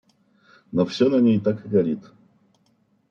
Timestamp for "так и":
1.39-1.69